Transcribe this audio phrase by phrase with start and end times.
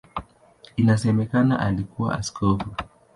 [0.75, 2.67] Inasemekana alikuwa askofu.